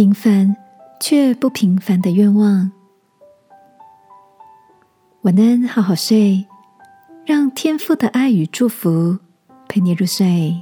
[0.00, 0.56] 平凡
[0.98, 2.72] 却不平凡的愿望。
[5.24, 6.46] 晚安，好好睡，
[7.26, 9.18] 让天父的爱与祝福
[9.68, 10.58] 陪你入睡。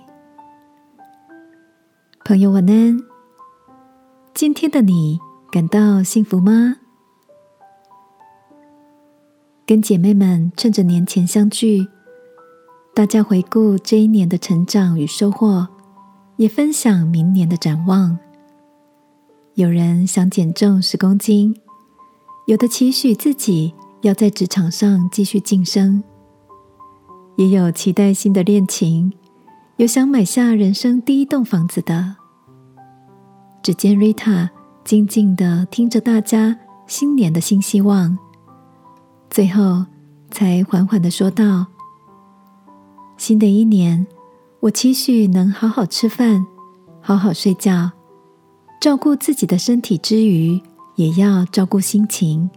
[2.25, 2.99] 朋友，晚安。
[4.35, 5.21] 今天的你
[5.53, 6.75] 感到幸福吗？
[9.65, 11.87] 跟姐妹们趁着年前相聚，
[12.93, 15.69] 大家回顾这一年的成长与收获，
[16.39, 18.19] 也分享明年的展望。
[19.59, 21.53] 有人想减重十公斤，
[22.47, 26.01] 有的期许自己要在职场上继续晋升，
[27.35, 29.13] 也有期待新的恋情，
[29.77, 32.15] 有想买下人生第一栋房子的。
[33.61, 34.49] 只见瑞塔
[34.85, 36.57] 静静的听着大家
[36.87, 38.17] 新年的新希望，
[39.29, 39.85] 最后
[40.31, 41.67] 才缓缓的说道
[43.19, 44.07] ：“新的一年，
[44.61, 46.47] 我期许能好好吃饭，
[47.01, 47.91] 好好睡觉。”
[48.81, 50.61] 照顾自己的身体之余，
[50.95, 52.49] 也要照顾心情，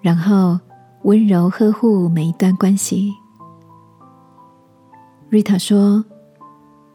[0.00, 0.58] 然后
[1.02, 3.12] 温柔呵护每一段关系。
[5.28, 6.04] 瑞塔说：“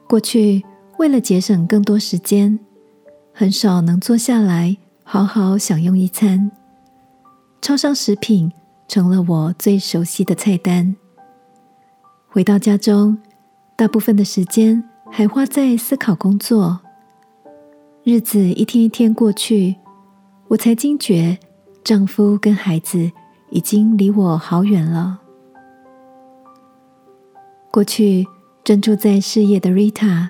[0.07, 0.63] 过去
[0.97, 2.57] 为了节省更多时间，
[3.33, 6.49] 很少能坐下来好好享用一餐。
[7.61, 8.49] 超商食品
[8.87, 10.95] 成了我最熟悉的菜单。
[12.29, 13.17] 回到家中，
[13.75, 16.79] 大部分的时间还花在思考工作。”
[18.05, 19.75] 日子一天一天过去，
[20.47, 21.35] 我才惊觉，
[21.83, 23.11] 丈夫跟孩子
[23.49, 25.19] 已经离我好远了。
[27.71, 28.23] 过去
[28.63, 30.29] 专注在事业的 Rita，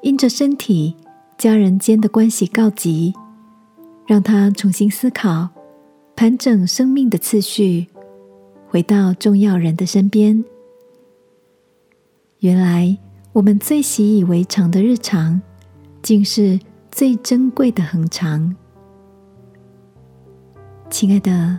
[0.00, 0.96] 因着身体、
[1.36, 3.12] 家人间的关系告急，
[4.06, 5.50] 让她重新思考、
[6.16, 7.88] 盘整生命的次序，
[8.70, 10.42] 回到重要人的身边。
[12.38, 12.96] 原来
[13.34, 15.42] 我们最习以为常的日常，
[16.00, 16.58] 竟是。
[16.96, 18.56] 最珍贵的恒长，
[20.88, 21.58] 亲爱的，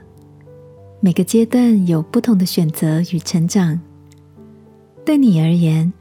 [1.00, 3.80] 每个阶段有不同的选择与成长。
[5.06, 5.94] 对你而言，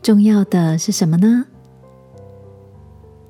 [0.00, 1.44] 重要的是什么呢？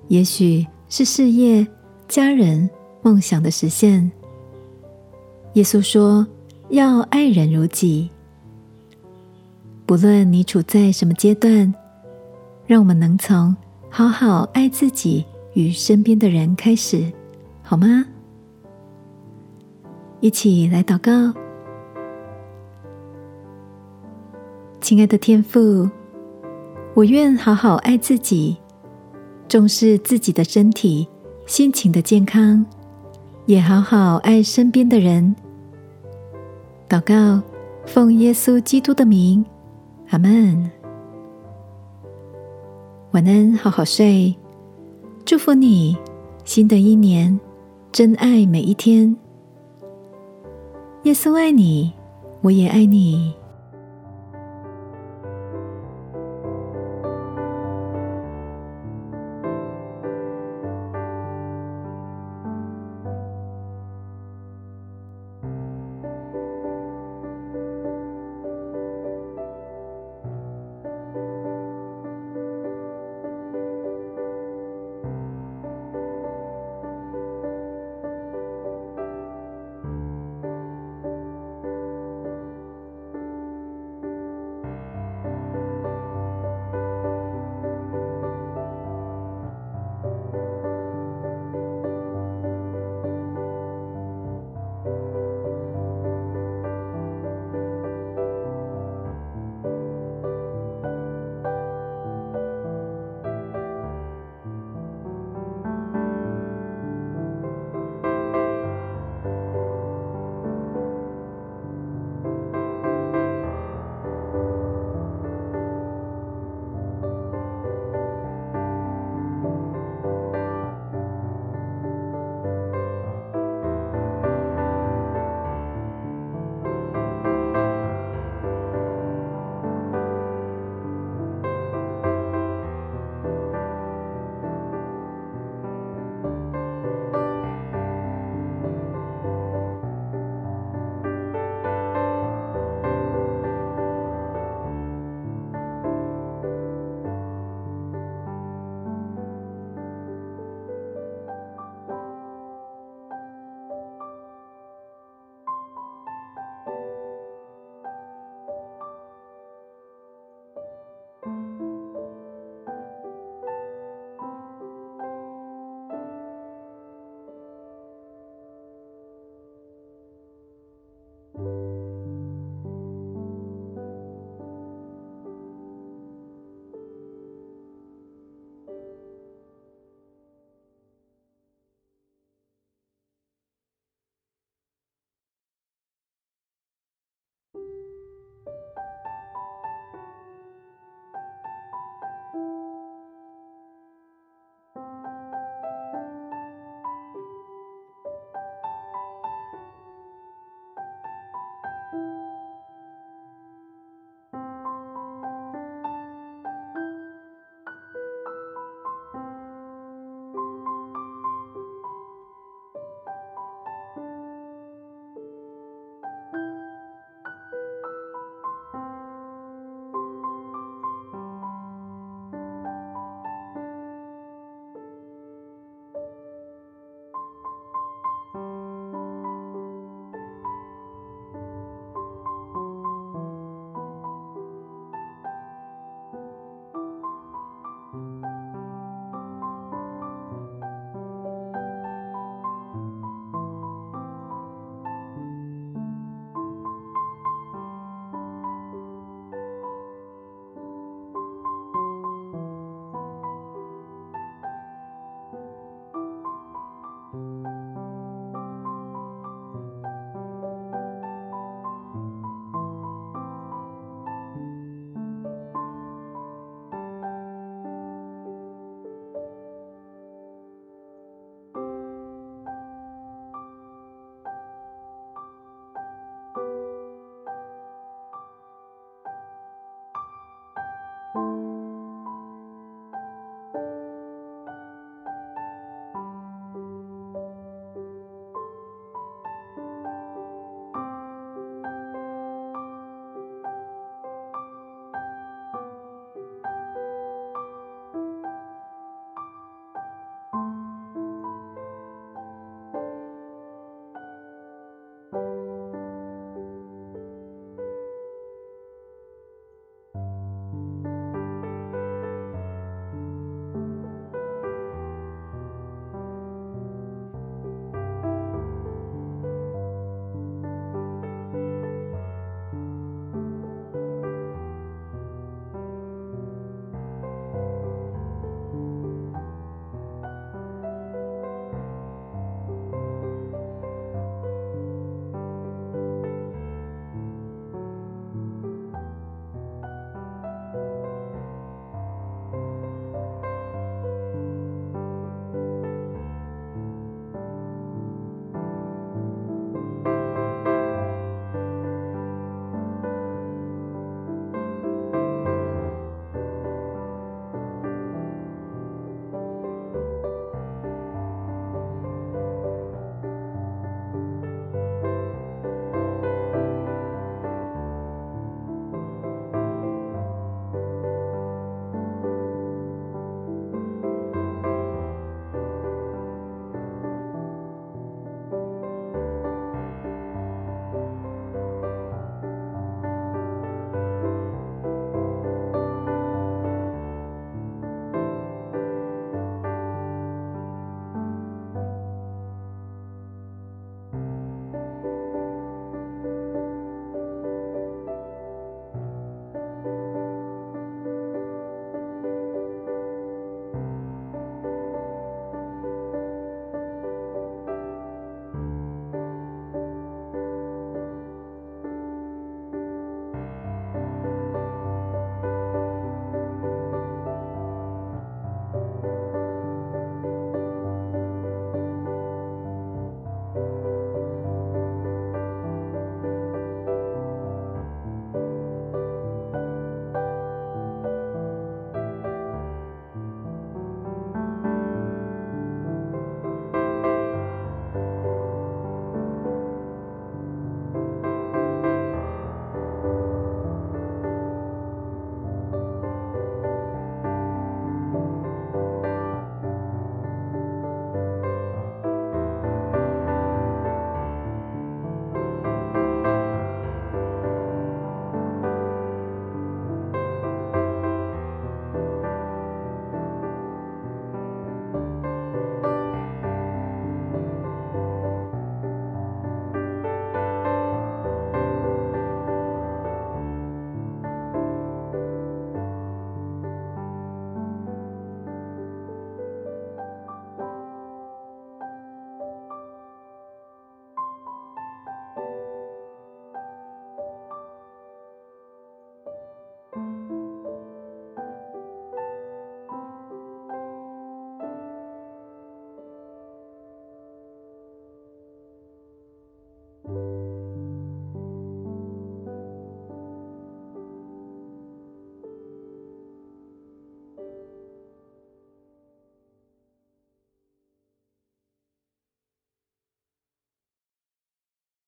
[0.09, 1.67] 也许是事业、
[2.09, 2.69] 家人、
[3.01, 4.13] 梦想的实现。
[5.55, 6.27] 耶稣说
[6.69, 8.11] ：“要爱人如己。”
[9.87, 11.75] 不论你处在什么阶段，
[12.67, 13.57] 让我们能从
[13.89, 15.25] 好好爱自己。
[15.55, 17.11] 与身边的人开始，
[17.63, 18.05] 好吗？
[20.21, 21.33] 一起来祷告，
[24.81, 25.89] 亲爱的天父，
[26.95, 28.57] 我愿好好爱自己，
[29.49, 31.09] 重视自己的身体、
[31.47, 32.65] 心情的健康，
[33.47, 35.35] 也好好爱身边的人。
[36.89, 37.43] 祷告，
[37.87, 39.45] 奉耶稣基督的名，
[40.11, 40.71] 阿门。
[43.13, 44.35] 晚安，好好睡。
[45.27, 45.97] 祝福你，
[46.45, 47.41] 新的一年，
[47.91, 49.17] 真爱每一天。
[51.05, 51.91] 耶稣爱你，
[52.43, 53.33] 我也爱你。